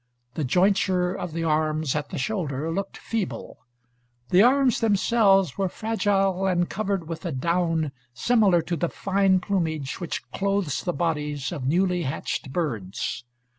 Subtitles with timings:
[0.33, 3.59] The jointure of the arms at the shoulder looked feeble.
[4.29, 9.99] The arms themselves were fragile, and covered with a down similar to the fine plumage
[10.01, 13.25] which clothes the bodies of newly hatched birds.